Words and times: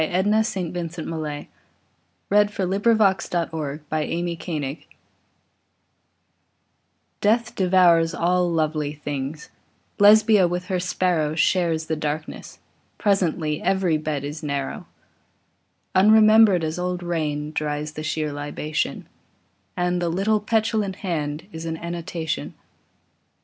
Edna 0.03 0.43
St. 0.43 0.73
Vincent 0.73 1.07
Millay 1.07 1.47
Passer 2.31 2.65
Mortuus 2.65 3.85
Est 3.91 4.87
DEATH 7.21 7.53
devours 7.55 8.15
all 8.15 8.51
lovely 8.51 8.93
things: 8.93 9.51
Lesbia 9.99 10.47
with 10.47 10.65
her 10.65 10.79
sparrow 10.79 11.35
Shares 11.35 11.85
the 11.85 11.95
darkness, 11.95 12.57
presently 12.97 13.61
Every 13.61 13.97
bed 13.99 14.23
is 14.23 14.41
narrow. 14.41 14.87
Unremembered 15.93 16.63
as 16.63 16.79
old 16.79 17.03
rain 17.03 17.51
Dries 17.51 17.91
the 17.91 18.01
sheer 18.01 18.31
libation; 18.33 19.07
And 19.77 20.01
the 20.01 20.09
little 20.09 20.39
petulant 20.39 20.95
hand 21.05 21.45
Is 21.51 21.65
an 21.67 21.77
annotation. 21.77 22.55